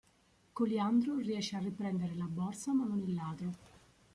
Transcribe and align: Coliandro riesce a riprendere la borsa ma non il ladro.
Coliandro 0.53 1.17
riesce 1.19 1.55
a 1.57 1.59
riprendere 1.59 2.15
la 2.15 2.25
borsa 2.27 2.73
ma 2.73 2.85
non 2.85 3.03
il 3.07 3.13
ladro. 3.13 3.51